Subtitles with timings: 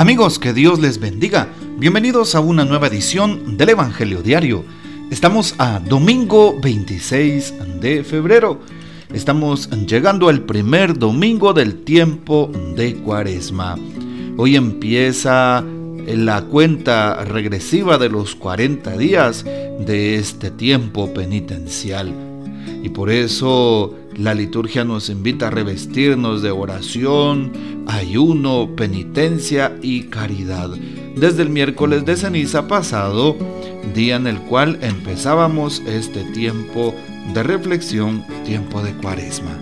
[0.00, 1.48] Amigos, que Dios les bendiga.
[1.76, 4.64] Bienvenidos a una nueva edición del Evangelio Diario.
[5.10, 8.62] Estamos a domingo 26 de febrero.
[9.12, 13.76] Estamos llegando al primer domingo del tiempo de Cuaresma.
[14.38, 15.62] Hoy empieza
[16.06, 22.10] la cuenta regresiva de los 40 días de este tiempo penitencial.
[22.82, 27.52] Y por eso la liturgia nos invita a revestirnos de oración,
[27.86, 30.68] ayuno, penitencia y caridad.
[31.16, 33.34] Desde el miércoles de ceniza pasado,
[33.94, 36.94] día en el cual empezábamos este tiempo
[37.32, 39.58] de reflexión, tiempo de cuaresma.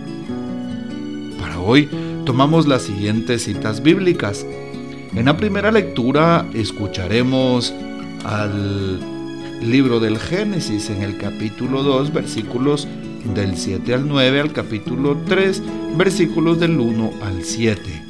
[1.39, 1.89] Para hoy
[2.27, 4.45] tomamos las siguientes citas bíblicas.
[5.15, 7.73] En la primera lectura escucharemos
[8.25, 8.99] al
[9.61, 12.89] libro del Génesis en el capítulo 2, versículos
[13.35, 15.63] del 7 al 9, al capítulo 3,
[15.97, 18.03] versículos del 1 al 7.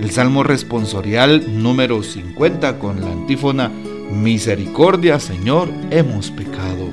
[0.00, 3.70] El Salmo responsorial número 50 con la antífona
[4.10, 6.88] Misericordia, Señor, hemos pecado.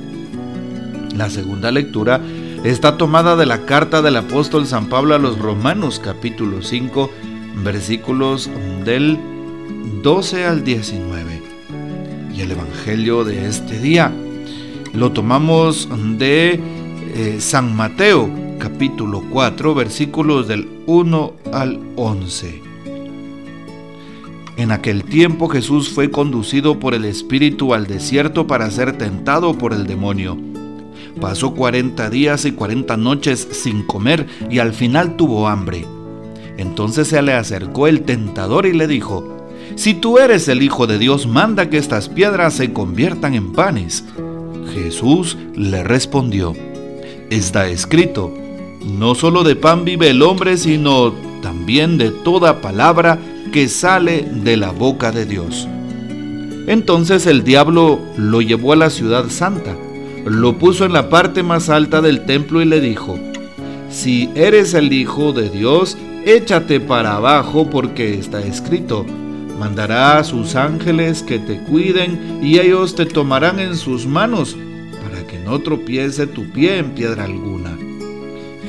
[1.16, 2.20] La segunda lectura
[2.64, 7.10] está tomada de la carta del apóstol San Pablo a los Romanos capítulo 5
[7.64, 8.48] versículos
[8.84, 9.18] del
[10.02, 11.42] 12 al 19.
[12.34, 14.12] Y el Evangelio de este día
[14.92, 15.88] lo tomamos
[16.18, 16.60] de
[17.14, 22.62] eh, San Mateo capítulo 4 versículos del 1 al 11.
[24.56, 29.72] En aquel tiempo Jesús fue conducido por el Espíritu al desierto para ser tentado por
[29.72, 30.36] el demonio.
[31.20, 35.86] Pasó 40 días y 40 noches sin comer y al final tuvo hambre.
[36.58, 40.98] Entonces se le acercó el tentador y le dijo, Si tú eres el Hijo de
[40.98, 44.04] Dios, manda que estas piedras se conviertan en panes.
[44.74, 46.54] Jesús le respondió,
[47.30, 48.34] Está escrito,
[48.84, 53.20] no solo de pan vive el hombre, sino también de toda palabra
[53.52, 55.68] que sale de la boca de Dios.
[56.66, 59.76] Entonces el diablo lo llevó a la ciudad santa,
[60.26, 63.16] lo puso en la parte más alta del templo y le dijo,
[63.88, 65.96] Si eres el Hijo de Dios,
[66.26, 69.06] échate para abajo porque está escrito,
[69.56, 74.56] mandará a sus ángeles que te cuiden y ellos te tomarán en sus manos
[75.50, 77.76] no tropiece tu pie en piedra alguna.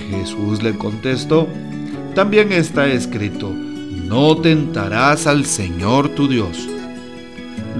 [0.10, 1.48] Jesús le contestó,
[2.16, 6.68] también está escrito, no tentarás al Señor tu Dios.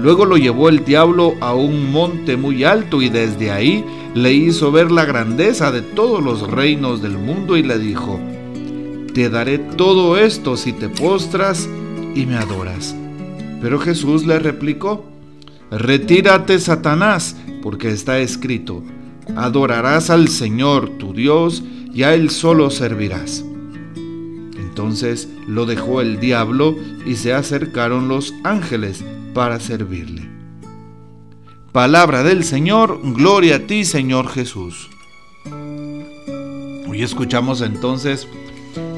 [0.00, 4.70] Luego lo llevó el diablo a un monte muy alto y desde ahí le hizo
[4.70, 8.20] ver la grandeza de todos los reinos del mundo y le dijo,
[9.12, 11.68] te daré todo esto si te postras
[12.14, 12.94] y me adoras.
[13.60, 15.11] Pero Jesús le replicó,
[15.78, 18.82] retírate Satanás, porque está escrito,
[19.36, 21.62] adorarás al Señor tu Dios
[21.92, 23.44] y a Él solo servirás.
[24.56, 30.28] Entonces lo dejó el diablo y se acercaron los ángeles para servirle.
[31.72, 34.90] Palabra del Señor, gloria a ti Señor Jesús.
[36.88, 38.28] Hoy escuchamos entonces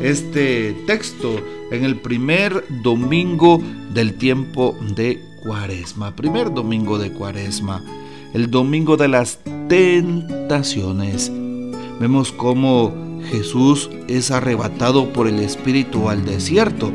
[0.03, 3.63] este texto en el primer domingo
[3.93, 7.83] del tiempo de Cuaresma, primer domingo de Cuaresma,
[8.33, 9.39] el domingo de las
[9.69, 11.31] tentaciones.
[12.01, 16.93] Vemos cómo Jesús es arrebatado por el Espíritu al desierto.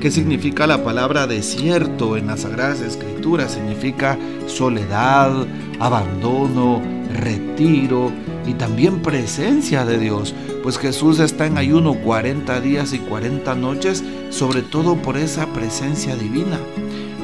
[0.00, 3.52] ¿Qué significa la palabra desierto en las Sagradas Escrituras?
[3.52, 5.46] Significa soledad,
[5.78, 6.80] abandono,
[7.12, 8.10] retiro
[8.46, 10.34] y también presencia de Dios.
[10.62, 16.16] Pues Jesús está en ayuno 40 días y 40 noches, sobre todo por esa presencia
[16.16, 16.58] divina,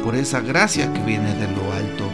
[0.07, 2.09] por esa gracia que viene de lo alto.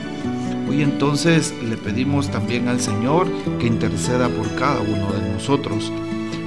[0.67, 5.93] Hoy entonces le pedimos también al Señor que interceda por cada uno de nosotros.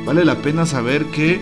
[0.07, 1.39] Vale la pena saber que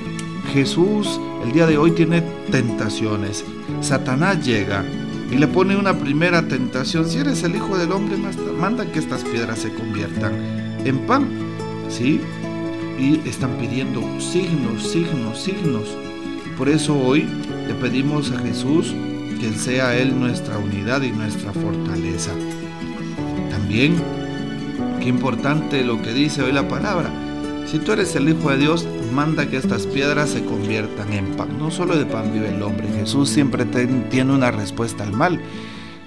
[0.52, 2.22] Jesús el día de hoy tiene
[2.52, 3.46] tentaciones.
[3.80, 4.84] Satanás llega
[5.32, 7.10] y le pone una primera tentación.
[7.10, 8.18] Si eres el Hijo del Hombre,
[8.60, 10.34] manda que estas piedras se conviertan
[10.84, 11.30] en pan.
[11.88, 12.20] ¿Sí?
[13.00, 15.98] Y están pidiendo signos, signos, signos.
[16.58, 17.26] Por eso hoy
[17.68, 18.94] le pedimos a Jesús
[19.40, 22.32] que sea Él nuestra unidad y nuestra fortaleza.
[23.50, 23.96] También,
[25.02, 27.12] qué importante lo que dice hoy la palabra
[27.74, 31.58] si tú eres el Hijo de Dios, manda que estas piedras se conviertan en pan.
[31.58, 32.88] No solo de pan vive el hombre.
[32.88, 35.42] Jesús siempre tiene una respuesta al mal.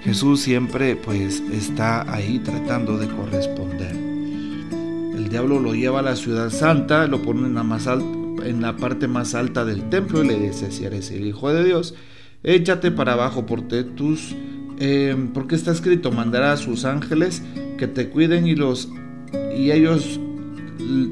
[0.05, 3.97] Jesús siempre pues está ahí tratando de corresponder.
[3.97, 7.89] El diablo lo lleva a la ciudad santa, lo pone en la, más
[8.47, 11.65] en la parte más alta del templo y le dice, si eres el Hijo de
[11.65, 11.95] Dios,
[12.43, 14.35] échate para abajo porque tus...
[14.79, 17.43] Eh, porque está escrito, mandará a sus ángeles
[17.79, 18.91] que te cuiden y los
[19.57, 20.21] y ellos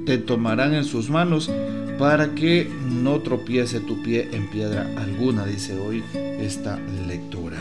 [0.05, 1.51] te tomarán en sus manos
[1.99, 2.69] para que
[3.03, 7.57] no tropiece tu pie en piedra alguna, dice hoy esta lectura.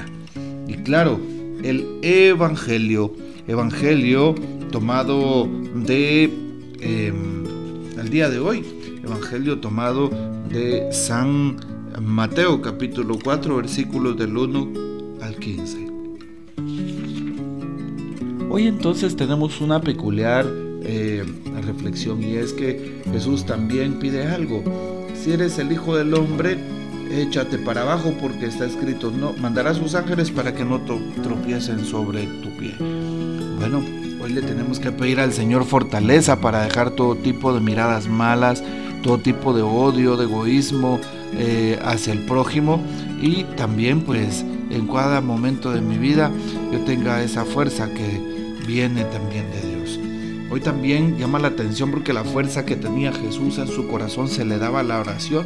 [0.68, 1.20] Y claro,
[1.64, 3.14] el Evangelio,
[3.48, 4.36] Evangelio
[4.72, 6.24] tomado de
[6.82, 7.44] em,
[7.98, 8.66] el día de hoy,
[9.04, 10.10] Evangelio tomado
[10.50, 11.58] de San
[12.02, 14.72] Mateo capítulo 4 versículos del 1
[15.22, 15.88] al 15.
[18.50, 20.46] Hoy entonces tenemos una peculiar
[20.84, 21.24] eh,
[21.66, 24.64] reflexión y es que Jesús también pide algo.
[25.16, 26.58] Si eres el Hijo del Hombre,
[27.12, 30.82] échate para abajo porque está escrito, no, mandará a sus ángeles para que no
[31.24, 32.76] tropiecen sobre tu pie.
[33.58, 33.84] Bueno,
[34.24, 38.64] hoy le tenemos que pedir al Señor fortaleza para dejar todo tipo de miradas malas,
[39.02, 41.02] todo tipo de odio, de egoísmo
[41.34, 42.82] eh, hacia el prójimo
[43.22, 46.32] y también pues en cada momento de mi vida
[46.72, 48.22] yo tenga esa fuerza que
[48.66, 50.00] viene también de Dios.
[50.50, 54.46] Hoy también llama la atención porque la fuerza que tenía Jesús en su corazón se
[54.46, 55.46] le daba la oración,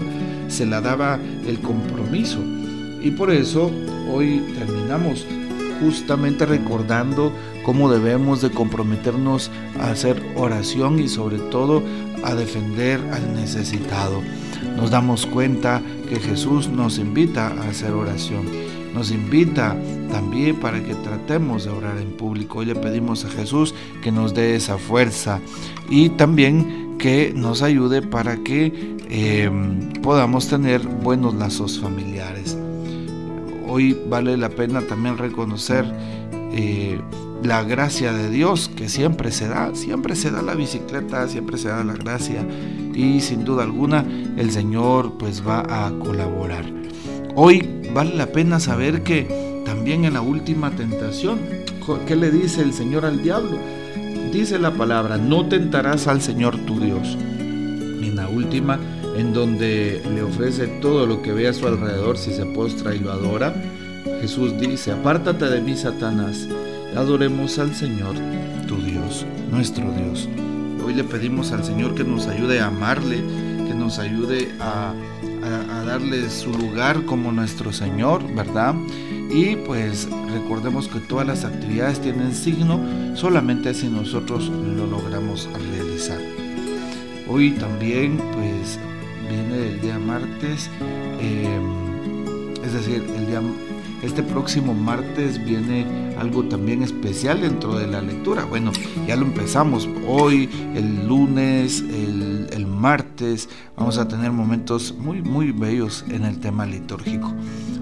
[0.50, 2.40] se la daba el compromiso.
[3.02, 3.72] Y por eso
[4.12, 5.26] hoy terminamos
[5.80, 7.32] justamente recordando
[7.68, 11.84] cómo debemos de comprometernos a hacer oración y sobre todo
[12.24, 14.24] a defender al necesitado.
[14.78, 18.46] Nos damos cuenta que Jesús nos invita a hacer oración
[18.94, 19.76] nos invita
[20.10, 22.60] también para que tratemos de orar en público.
[22.60, 25.40] Hoy le pedimos a Jesús que nos dé esa fuerza
[25.88, 29.52] y también que nos ayude para que eh,
[30.02, 32.58] podamos tener buenos lazos familiares.
[33.68, 35.86] Hoy vale la pena también reconocer
[36.54, 37.00] eh,
[37.44, 41.70] la gracia de Dios que siempre se da, siempre se da la bicicleta, siempre se
[41.70, 42.46] da la gracia
[42.94, 44.06] y sin duda alguna
[44.38, 46.66] el Señor pues va a colaborar.
[47.36, 49.28] Hoy vale la pena saber que
[49.66, 51.40] también en la última tentación,
[52.08, 53.58] ¿qué le dice el Señor al diablo?
[54.32, 57.18] Dice la palabra, no tentarás al Señor tu Dios.
[57.40, 58.80] En la última,
[59.16, 63.00] en donde le ofrece todo lo que ve a su alrededor si se postra y
[63.00, 63.54] lo adora,
[64.22, 66.48] Jesús dice, apártate de mí, Satanás,
[66.96, 68.16] adoremos al Señor,
[68.68, 70.28] tu Dios, nuestro Dios.
[70.86, 73.18] Hoy le pedimos al Señor que nos ayude a amarle,
[73.68, 74.94] que nos ayude a
[75.44, 78.76] a, darle su lugar como nuestro Señor, ¿verdad?
[79.30, 82.80] Y pues recordemos que todas las actividades tienen signo
[83.16, 86.20] solamente si nosotros lo logramos realizar.
[87.28, 88.80] Hoy también pues
[89.30, 90.70] viene el día martes,
[91.20, 93.42] em, es decir, el día
[94.04, 98.46] este próximo martes viene algo también especial dentro de la lectura.
[98.46, 98.72] Bueno,
[99.08, 103.50] ya lo empezamos hoy, el lunes, el, martes.
[103.76, 107.34] Vamos a tener momentos muy, muy bellos en el tema litúrgico.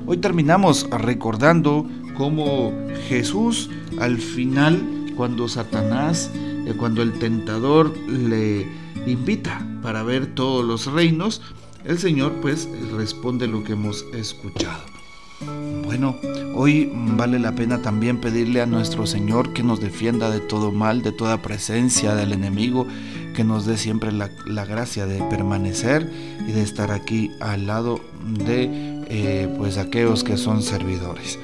[0.05, 1.85] Hoy terminamos recordando
[2.17, 2.71] cómo
[3.09, 3.69] Jesús
[3.99, 4.81] al final,
[5.17, 8.65] cuando Satanás, eh, cuando el tentador le
[9.05, 11.41] invita para ver todos los reinos,
[11.83, 14.94] el Señor pues responde lo que hemos escuchado.
[15.41, 16.15] Bueno,
[16.55, 21.01] hoy vale la pena también pedirle a nuestro Señor que nos defienda de todo mal,
[21.01, 22.87] de toda presencia del enemigo,
[23.35, 24.29] que nos dé siempre la,
[24.65, 26.09] gracia de permanecer
[26.47, 28.69] y de estar aquí al lado de
[29.09, 31.37] eh, pues aquellos que son servidores.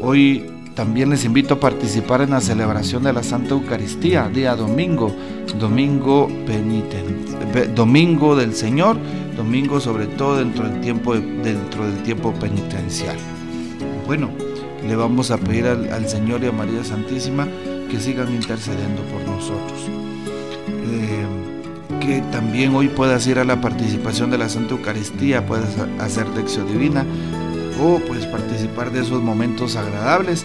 [0.00, 0.44] Hoy
[0.78, 5.12] también les invito a participar en la celebración de la Santa Eucaristía, día domingo,
[5.58, 6.30] domingo
[7.74, 8.96] domingo del Señor,
[9.36, 13.16] domingo sobre todo dentro del tiempo, dentro del tiempo penitencial.
[14.06, 14.30] Bueno,
[14.86, 17.48] le vamos a pedir al, Señor y a María Santísima
[17.90, 19.80] que sigan intercediendo por nosotros.
[20.68, 21.26] Eh,
[21.98, 26.68] que también hoy puedas ir a la participación de la Santa Eucaristía, puedas hacer lección
[26.68, 27.04] divina
[27.82, 30.44] o puedes participar de esos momentos agradables